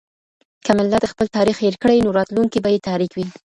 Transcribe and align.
که 0.65 0.71
ملت 0.79 1.03
خپل 1.11 1.27
تاريخ 1.37 1.55
هېر 1.65 1.75
کړي 1.83 1.97
نو 2.05 2.09
راتلونکی 2.17 2.59
به 2.63 2.69
يې 2.73 2.79
تاريک 2.89 3.11
وي. 3.13 3.25